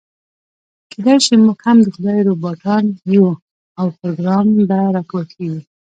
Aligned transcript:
کيداشي 0.91 1.35
موږ 1.45 1.57
هم 1.65 1.77
د 1.83 1.87
خدای 1.95 2.19
روباټان 2.29 2.83
يو 3.13 3.27
او 3.79 3.87
پروګرام 3.97 4.45
به 4.67 4.79
راکول 4.95 5.25
کېږي. 5.33 5.61